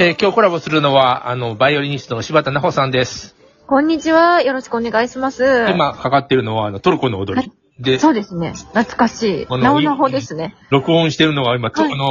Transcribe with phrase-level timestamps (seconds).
[0.00, 3.36] えー今日コラボするのは、あの、バイオリニストの柴田奈穂さんです。
[3.66, 4.42] こんにちは。
[4.42, 5.66] よろしくお願いします。
[5.70, 7.52] 今かかってるのは、あの、トルコの踊り。
[7.78, 8.52] で、そうですね。
[8.54, 9.46] 懐かしい。
[9.58, 10.54] なおなほですね。
[10.70, 12.04] 録音してるのが今、とはいあの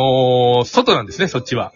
[0.61, 1.73] ー外なんですね、そっちは。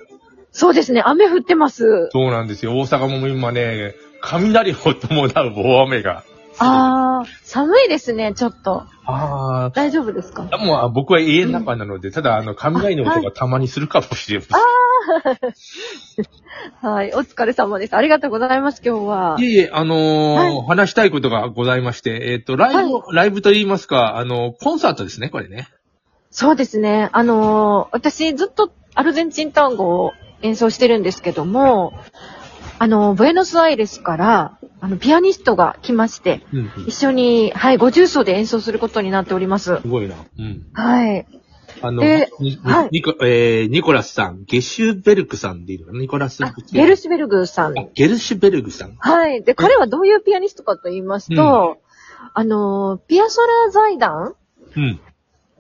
[0.52, 1.02] そうですね。
[1.06, 2.10] 雨降ってます。
[2.12, 2.72] そうなんですよ。
[2.78, 6.24] 大阪も今ね、雷を伴う大雨が。
[6.60, 8.86] あー、寒いですね、ちょっと。
[9.06, 10.48] あ大丈夫ですか？
[10.52, 10.58] あ。
[10.58, 14.58] もう、僕は家の中なので、ただ、あの、雷の音がたまにするかもしれません。
[16.82, 17.14] はい。
[17.14, 17.96] お疲れ様です。
[17.96, 19.36] ありがとうございます、今日は。
[19.40, 25.68] いえいえ、あのーはい話したいことがございまして、えっ、と、ライブ、ライブと言いますか、あの、コンサートですね、これね。
[26.30, 27.10] そうですね。
[27.14, 31.94] あのー私ずっとアルゼンチン単語を演奏してるんですけども、
[32.80, 36.86] あのーブエノスアイレスから、あの、ピアニストが来まして、うん、うん。
[36.88, 39.80] 一緒に、はい、50奏で演奏することになっております。
[39.82, 40.16] すごいな。
[40.38, 40.68] うん。
[40.74, 41.26] はい。
[41.82, 47.86] あの、はいニコ、えー、ニコラスさん、ゲシュベルクさんでいいのかなニコラスあ、ゲルシュベルグさんあ。
[47.94, 48.96] ゲルシュベルグさん。
[48.98, 49.44] はい。
[49.44, 51.78] で、彼はどういうピアニストかと言いますと、
[52.34, 54.36] あの、ピアソラ財団
[54.76, 55.00] うん。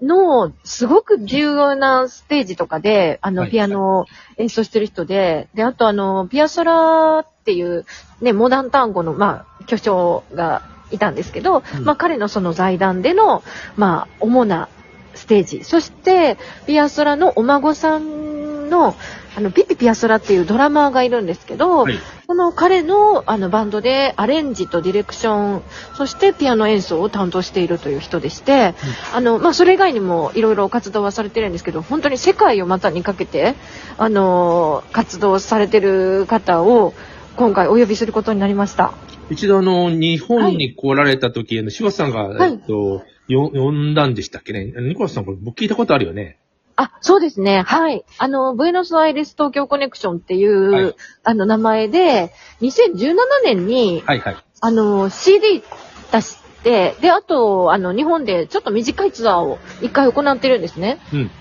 [0.01, 4.05] のすごく重要なステージとかで、あの、はいピアノを
[4.37, 7.85] 演奏してる人で、で、あとあの、ピアソラっていう、
[8.21, 13.43] ね、モダン単語の、まあ、巨匠がいたんですけど、うんまあ、彼のその財団での、
[13.75, 14.69] まあ、主な
[15.17, 15.63] ステージ。
[15.63, 18.95] そして、ピアソラのお孫さんの、
[19.35, 21.99] あの、ピピピアソラっていうドラマーがいるんですけど、はい。
[22.27, 25.63] この彼のあのバンドでアレンジとディレクション、
[25.95, 28.73] そしてピアノ演奏を担当しているという人でして、
[29.13, 33.55] あの、まあ、それ以外にもいろいろ活動はされてるんですけど、本当に世界を股にかけて、
[33.97, 36.93] あの、活動されてる方を
[37.37, 38.93] 今回お呼びすることになりました。
[39.29, 44.73] 一度あの、日本に来られた時、あの、柴田さんが、はいえっと、よ、呼んだんでしたっけね？
[44.77, 46.39] ニコラスさん、これ僕聞いたことあるよね。
[46.77, 47.63] あ、そうですね。
[47.63, 48.05] はい。
[48.19, 54.37] あの、ブエノスアイレス東京コネクションっていう、はいあの名前で、2017年に、はいはい。
[54.61, 55.63] あの、CD
[56.11, 60.99] 出して、で、あと、あの、日本でちょっと短いツアーを一回行ってるんですね。
[61.13, 61.31] うん。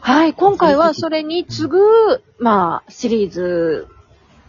[0.00, 3.88] はい、今回はそれに次ぐ、まあ、シリーズ、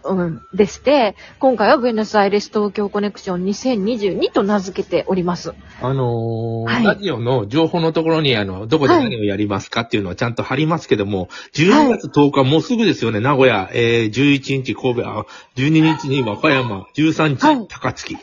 [0.06, 5.54] うん、でして、今回はブエノスアイレス東京コネクション2022と名付けております。
[5.82, 18.18] あのーはいラジオの情報のところに、あの、どこで何をやりますかっていうのはちゃんと貼りますけども、12月10日、もうすぐですよね、名古屋、えー、11日神戸、あ、12日に和歌山、13はい日高槻。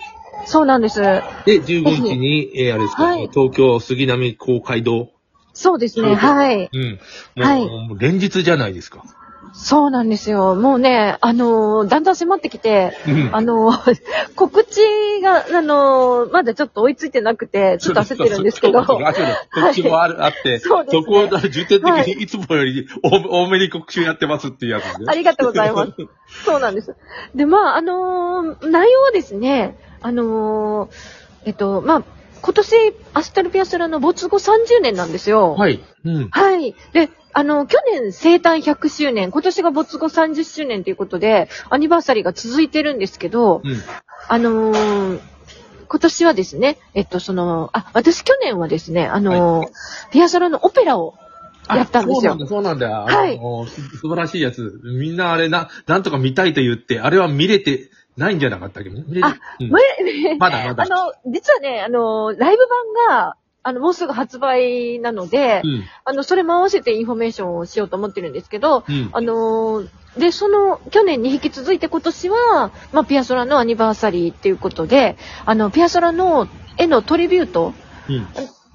[0.47, 1.01] そうなんです。
[1.01, 1.23] で、
[1.61, 5.09] 15日に、えー、あれですか、はい東京杉並公会堂。
[5.55, 6.71] そうですね、はい。
[6.73, 6.99] うん。
[7.89, 9.05] もう連日じゃないですか。
[9.55, 10.55] そうなんですよ。
[10.55, 14.03] もうね、あのーだんだん迫ってきて、うんあのー
[14.35, 14.81] 告知
[15.23, 18.85] が、あのーまだちょっと追いついてなくて、ちょっと焦ってるんですけど。
[18.85, 25.05] そうそうラジオの告知もある、あって、そねそこを重点的はいにいつもより多多めに告知をやってますっていうやつで。
[25.07, 25.93] ありがとうございます。
[26.47, 26.95] そうなんです。
[27.35, 30.89] で、まあ、あのー内容はですね、あのー
[31.45, 32.03] えっと、まあ、
[32.43, 35.55] 今年、アスタルピアスラの没後30年なんですよ。
[35.55, 35.83] はい。
[36.05, 36.29] うん。
[36.31, 36.75] はい。
[36.93, 43.77] で、あの、去年生誕100周年、今年が没後30周年ということで、アニバーサリーが続いてるんですけど、うん。
[44.29, 45.21] あのー
[45.89, 49.67] 今年はですね、えっと、その、あ、私去年はですね、あのー
[50.11, 51.15] ピアソラのオペラを
[51.69, 52.35] やったんですよあ。
[52.35, 52.93] そうなんだ、そうなんだよ。
[53.07, 53.39] はい
[54.01, 54.81] 素晴らしいやつ。
[54.85, 58.91] みんなあれな、なんとか見たいと言って、あれは見れてないんじゃなかったっけ？
[58.91, 60.85] あうんまねまだまだ。
[60.85, 62.63] あの、実はね、あの、ライブ
[63.07, 65.85] 版が、あの、もうすぐ発売なので、うん。
[66.05, 69.09] あの、それも合わせてインフォメーションをしようと思ってるんですけど、うん。
[69.13, 69.85] あの、
[70.19, 77.73] で、その、去年に引き続いて今年は、まあ、ピアソラのアニバーサリーっていうことで、あの、ピアソラの絵のトリビュート
[78.09, 78.27] うん。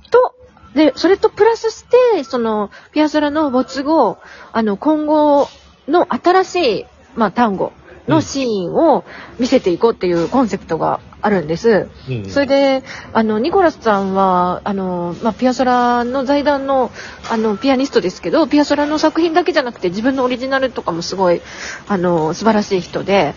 [0.10, 0.34] と、
[0.74, 1.84] で、それとプラスし
[2.16, 4.18] て、その、ピアソラの没後、
[4.54, 5.48] あの、今後
[5.90, 6.86] の新しい、
[7.16, 7.74] まあ、単語
[8.08, 9.04] のシーンを
[9.40, 11.90] 見せていこうっていうコンセプトがあるんです。
[12.10, 12.30] うん。
[12.30, 12.84] それで、
[13.14, 16.92] あの、ニコラスさんは、あの、まあ、ピアソラの財団の、
[17.30, 21.42] あの、ピアニストですけど、ピアソラの作品だけじゃなくて自分のオリジナルとかもすごい、
[21.88, 23.34] あの、素晴らしい人で、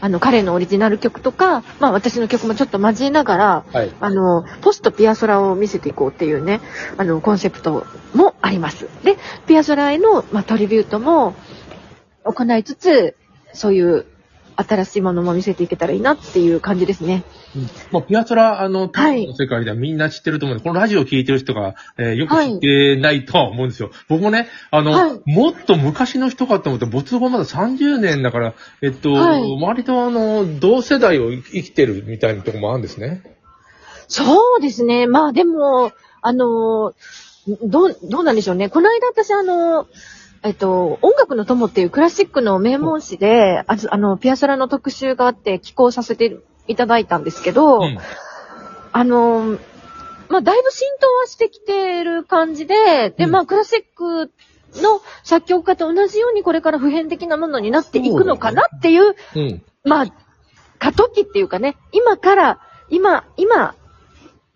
[0.00, 3.92] あの、彼のオリジナル曲とか、まあ、私の曲もちょっと交えながら、はい。
[4.00, 6.60] あの、ポストピアソラを見せていこうっていうね、
[6.96, 8.88] あの、コンセプトもあります。
[9.02, 9.16] で、
[9.46, 11.34] ピアソラへの、まあ、トリビュートも
[12.24, 13.16] 行いつつ、
[13.58, 14.06] そういう
[14.56, 17.22] 新しいものも見せていけたらいいなっていう感じですね。
[17.54, 23.90] うんもうピアソラ、あの、はい単語の世界ではみんな知ってると思うんで、このラジオを聞いてる人が、えーよく知ってないとは思うんですよ。
[24.08, 33.22] 僕もね、あの、はいもっと昔の人かと思って、没後まだ30年だから、えっと、はい割とあの、同世代を生きてるみたいなところもあるんですね。
[34.08, 35.06] そうですね。
[35.06, 36.94] まあでも、あの、
[37.62, 38.68] どう、どうなんでしょうね。
[38.68, 39.86] この間私あの、
[40.42, 46.38] えっと、音楽の友っていうクラシックの名門誌で、ああの、ピアソラの特集があって寄稿させて
[46.68, 47.98] いただいたんですけど、うん。
[48.92, 49.58] あの、
[50.28, 54.30] まあ、だいぶ浸透はしてきてる感じで、で、うんまあ、クラシック
[54.80, 59.62] の作曲家と同じようにこれから普遍的なものになっていくのかなっていう、うん。
[59.84, 60.06] まあ、
[60.78, 63.74] 過渡期っていうかね、今から、今、今、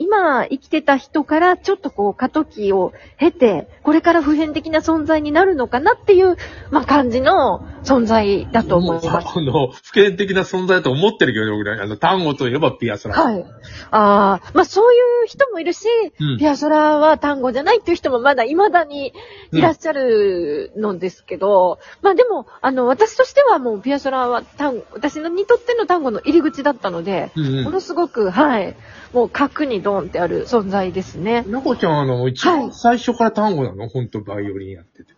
[0.02, 6.36] 今生きてた人からちょっとこう過渡期を経て、これから普遍的な存在になるのかなっていう、
[6.70, 9.28] まあ感じの存在だと思います。
[9.28, 13.14] あの、普遍的な存在だと思ってるけど、僕ね、あの、単語といえばピアスラ。
[13.14, 13.44] はい。
[13.90, 15.86] ああ、まあそういう人もいるし、
[16.18, 19.12] うんピアソラは単語じゃないっていう人もまだ未だに
[19.52, 28.76] いらっしゃるのですけど、まあでも、あの、私としてはもうピアソラは単語、私のにとっての単語の入り口だったので、うんうんものすごく、はい、
[29.12, 31.42] もう核にドンってある存在ですね。
[31.42, 33.88] なこちゃん、あの、一番はい最初から単語なの？
[33.88, 35.14] 本当バイオリンやってて。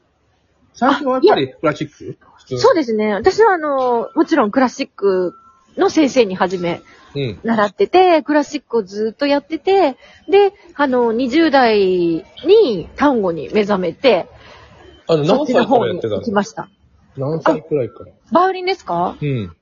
[0.75, 2.19] 最初はやっぱりクラシック？
[2.59, 3.15] そうですね。
[3.15, 5.35] 私はあの、もちろんクラシック
[5.77, 6.83] の先生に始め、
[7.15, 7.39] うん。
[7.45, 9.97] 習ってて、クラシックをずっとやってて、
[10.29, 11.79] で、あの、20代
[12.45, 14.29] に単語に目覚めて、
[15.07, 16.17] あの、何歳からやってたの？
[16.17, 16.69] 行きました。
[17.17, 18.13] 何歳くらいから？
[18.33, 19.17] バイオリンですか？
[19.21, 19.57] うん。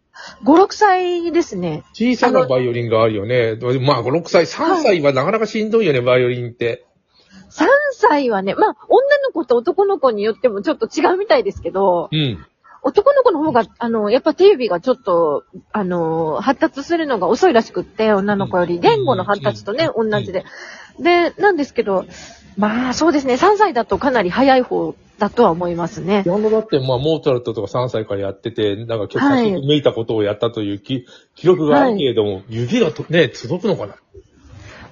[0.44, 1.84] ?5、6歳ですね。
[1.92, 3.56] 小さなバイオリンがあるよね。
[3.80, 6.84] まあ、5、6歳、3歳はなかなかしんどいよね、バイオリンって。
[7.50, 12.46] 3歳はね、まあ、女の子と男の子によってもちょっと違うみたいですけど、うん。
[12.84, 18.80] 男の子の方が、あの、やっぱ手指がちょっと、あの、発達するのが遅いらしくって、女の子より。
[18.80, 20.44] 言語の発達とね、うん同じで。
[20.98, 22.04] で、なんですけど、
[22.56, 26.22] まあ、そうですね、3歳だとかなり早い方だとは思いますね。
[26.24, 26.30] ピ。
[26.30, 33.94] アノだって、まあ、モーツァルトとか3歳からやってて、なんか曲はいめいたことをやったという記記録があるけれども、指がとね、届くのかな？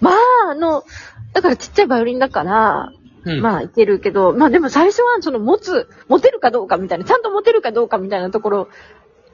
[0.00, 0.14] まあ、
[0.50, 0.84] あの、
[1.32, 2.92] だからちっちゃいバイオリンだから、
[3.24, 3.40] うん。
[3.42, 8.68] まあいけるけど、まあでも最初はその持つ、持てるかどうかみたいな、ちゃんと持てるかどうかみたいなところ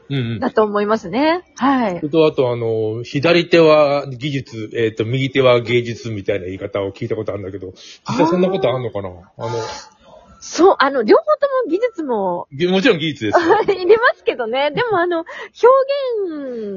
[0.08, 0.40] うんうん。
[0.40, 1.42] だと思いますね。
[1.56, 2.02] はいそ。
[2.02, 7.72] れと、あと、あの、左手は技術、えっ、と、右手は芸術みたいな言い方を聞いたことあるんだけど、
[8.08, 9.08] 実際そんなことあんのかな？
[9.38, 9.48] あ
[10.40, 13.56] そう、あの、両方とも技術もの、もちろん技術ですよ。
[13.66, 14.70] 入れますけどね。
[14.70, 15.26] でもあの、表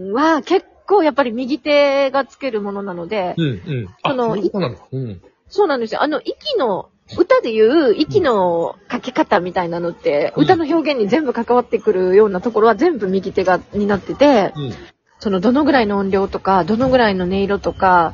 [0.07, 3.87] 現は結構やっぱり右手がつけるものなので、うん、うん。
[4.01, 5.21] あ、そのそうなのうん。
[5.47, 6.03] そうなんですよ。
[6.03, 14.73] あの、息の、歌でいう息のかけ方みたいなのって、うん歌の表現に全部関わってくるようなところは全部右手が、になってて、うん。
[15.19, 18.13] そのどのぐらいの音量とか、どのぐらいの音色とか、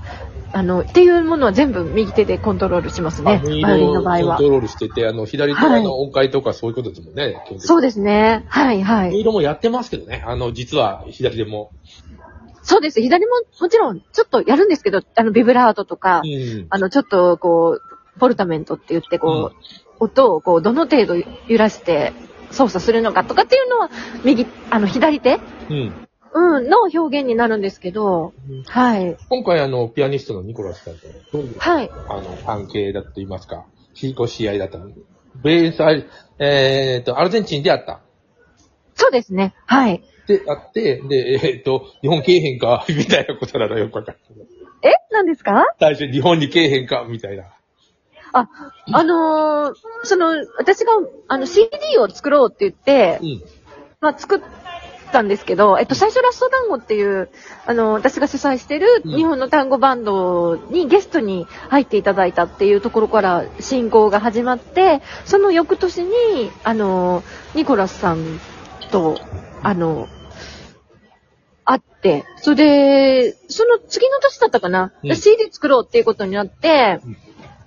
[0.51, 3.42] あの、っていうものは全部右手でコントロールしますね。
[3.44, 4.51] あバイオリンの場合はコント。
[4.51, 7.36] ロールしてて、あの、左手はいの音階とかそういうことですもんね。
[7.59, 8.45] そうですね。
[8.47, 9.12] はいはいい。
[9.13, 10.24] ろいろもやってますけどね。
[10.25, 11.71] あの、実は左でも。
[12.63, 13.01] そうです。
[13.01, 13.31] 左も
[13.62, 16.68] もちろんちょっとやるんですけど、あの、ビブラートとか、うん。
[16.69, 19.56] あの、ちょっとこう、ポルタメントって言って、こう、
[20.00, 22.13] 音をこう、どの程度揺らして
[22.51, 23.89] 操作するのかとかっていうのは、
[24.23, 25.39] 右、あの、左手
[25.69, 25.94] うん。
[26.38, 28.33] うん、の表現になるんですけど、
[28.67, 29.15] はい。
[29.29, 31.89] 今回、あの、ピアニストのニコラスさんと、どういう、はい。
[32.09, 33.66] あの、関係だと言いますか、
[34.16, 34.90] ご試合だったの？
[35.42, 35.92] ベース、あ
[36.40, 38.01] えっ、と、アルゼンチンであった。
[38.95, 39.54] そうですね。
[39.66, 40.04] はい。
[40.28, 44.18] で、あって、で、えっ、と、日本来えへんか、みたいなことならよくわかる。
[44.81, 44.92] え？
[45.11, 45.66] 何ですか？
[45.80, 47.45] 最初、日本に来えへんか、みたいな。
[48.39, 48.49] あ、
[48.92, 49.73] あのー
[50.04, 50.92] その、私が、
[51.27, 53.44] あの、CD を作ろうって言ってう、ん。
[54.01, 54.42] まあ、作っ
[55.11, 57.30] たんですけど、えっと、最初ラスト単語っていう、
[57.65, 59.15] あの、私が主催してるうん。
[59.15, 66.11] 日本の単語バンドにゲストに入っていただいたっていうところから進行が始まって、その翌年に、
[66.63, 67.23] あの、
[67.56, 68.39] ニコラスさん
[68.92, 69.18] と、
[69.63, 70.07] あの、
[71.63, 75.15] 会って、それで、その次の年だったかな、うん。
[75.15, 77.18] CD 作ろうっていうことになってうん、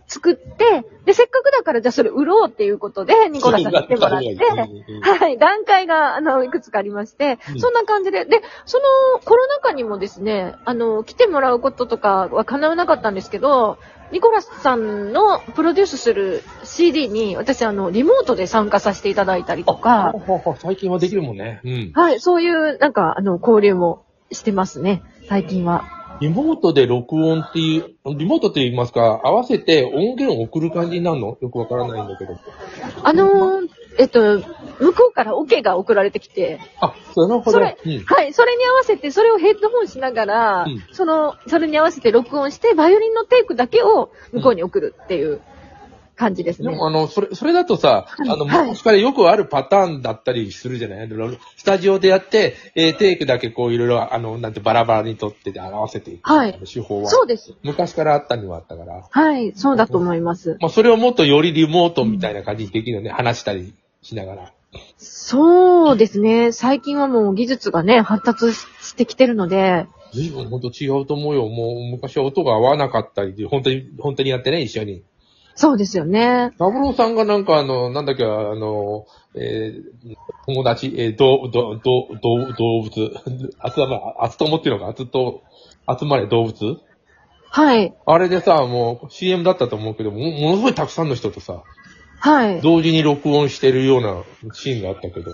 [0.08, 5.00] 作って、で、せっかくだからじゃあそれ売ろうっていうことで、ニコラさんに来てもらって、うん。
[5.02, 7.60] はい、段階が、あの、いくつかありまして、うん。
[7.60, 8.84] そんな感じで、で、その
[9.22, 13.78] コロナ禍にもですね、あの、来てもらうこととかは叶わなかったんですけど、
[14.10, 20.14] ニコラスさんのプロデュースする CD に、私、あの、リモートで参加させていただいたりとか、
[20.58, 21.60] 最近はできるもんね。
[21.64, 21.92] うん。
[21.94, 25.84] はい、そういう、なんか、あの、交流もしてますね、最近は。
[26.20, 31.38] リモートで録音っていう、リモートって言いますか、合わせて音源を送る感じになるの？
[31.40, 32.36] よくわからないんだけど。
[33.02, 34.38] あのーえっと、
[34.78, 37.52] 向こうからオ、ケが送られてきて、あ、なるほど。
[37.52, 38.04] それうん。
[38.04, 45.40] はい、それに合わせて、それをヘッドホンしながら、うんその、それに合わせて録音して、バイオリンのテイクだけを向こうに送るっていう
[46.18, 46.70] 感じですね。
[46.70, 51.08] でもあの、それ、それだとさ、あの、はい昔からよくあるパターンだったりするじゃない？
[51.56, 56.28] スタジオでやって、えーテイクだけこういろいろ、あの、なんてバラバラに撮ってで合わせていく。
[56.28, 57.08] はい手法は。
[57.08, 57.54] そうです。
[57.62, 59.06] 昔からあったにはあったから。
[59.08, 60.56] はい、そうだと思います。
[60.60, 63.10] まあ、それをもっとよりリモートみたいな感じにできるよね。
[63.10, 63.72] 話したり
[64.02, 64.52] しながら。
[64.98, 66.52] そうですね。
[66.52, 71.48] 最近はもう技術がね、発達してきてるので、随分本当違うと思うよ。
[71.48, 75.02] もう昔は音が合わなかったり、本当に、本当にやってね、一緒に。
[75.58, 76.52] そうですよね。
[76.56, 82.90] ダブローさんがなんかあの、なんだっけ、あの、えー友達、えー、どう、どう、どう、どう、動物、
[83.74, 83.86] 集ま
[84.22, 85.42] れ、集と思っていうのか、集と、
[85.98, 86.78] 集まれ動物？
[87.50, 87.92] はい。
[88.06, 91.64] あれでさ、もう CM だったと思うけど、もものすごいたくさんの人とさ、
[92.20, 92.60] はい。
[92.60, 94.22] 同時に録音してるような
[94.54, 95.32] シーンがあったけど。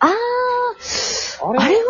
[0.00, 1.82] あー、ああれは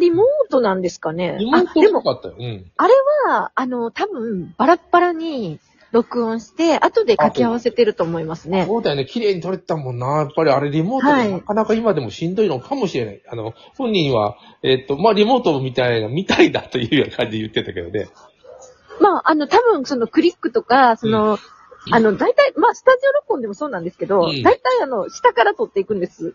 [0.00, 1.36] リモートなんですかね。
[1.38, 2.36] リモートかったよ。
[2.38, 2.70] うん。
[2.76, 2.94] あれ
[3.28, 5.60] は、あの、多分、バラッバラに
[5.94, 8.66] 録音して、後で掛け合わせてると思いますね。
[8.66, 9.06] そうだよね。
[9.06, 10.06] 綺麗に撮れてたもんな。
[10.18, 13.22] やっぱりあれリモートはいでなかなか今でもしんどいのかもしれない。
[13.28, 18.08] あの、本人は、えっと、まあ、リモートみたいな、みたいだというような感じで言ってたけどね。
[19.00, 21.38] まあ、あの、多分、そのクリックとか、その、
[21.92, 26.34] あの、大体、まあ、スタジオ録音でもそうなんですけど、うん大体、あの、下から撮っていくんです。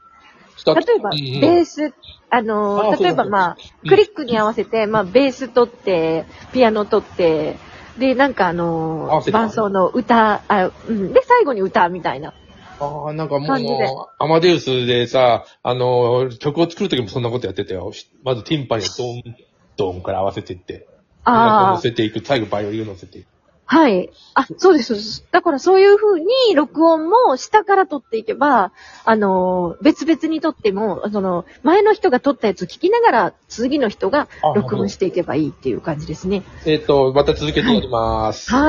[0.66, 1.94] 例例えば、ベース、
[2.30, 7.58] あの、あ例えば、まあ、うんクリックに合わせて、まあ、ベース撮って、ピアノ撮って、
[8.00, 12.34] で、なんかあ合のわせ、て伴奏の歌、あ、うん、で、最後に歌みたいな。
[12.80, 17.92] ああ、なんかもう、アマデウスでさ、あの、曲を作るときもそんなことやってたよ。
[18.24, 19.36] まずティンパニードン、
[19.76, 20.88] ドンから合わせていって、
[21.26, 23.28] 音楽をあ乗せていく、最後バイオリンを乗せていく。
[23.72, 24.10] はい。
[24.34, 24.88] あ、そうです。
[24.88, 28.72] そうですだからそういう風に録音も下から撮っていけば、
[29.06, 36.42] あのー別々に撮っても、その、前の人が撮ったやつを聞きながら、次の人があ録音していけばいいっていう感じですね。
[36.66, 38.52] えっ、と、また続けてやります。
[38.52, 38.62] はい。